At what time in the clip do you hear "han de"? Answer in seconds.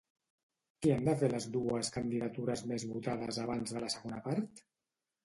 0.93-1.13